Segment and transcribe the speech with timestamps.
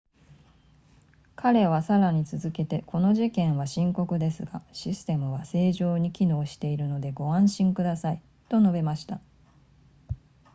[1.35, 9.21] 彼はさらに続けてこの事件は深刻ですがシステムは正常に機能しているのでご安心くださいと述べました